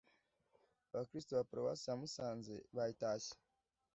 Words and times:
abakristu 0.93 1.31
ba 1.37 1.47
paruwasi 1.49 1.85
ya 1.89 1.95
musanze 2.01 2.53
bayitashye 2.75 3.33